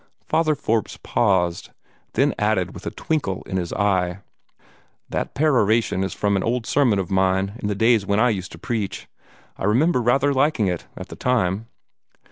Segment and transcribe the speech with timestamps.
[0.25, 1.69] Father Forbes paused,
[2.13, 4.21] then added with a twinkle in his eye:
[5.09, 8.51] "That peroration is from an old sermon of mine, in the days when I used
[8.53, 9.07] to preach.
[9.57, 11.67] I remember rather liking it, at the time."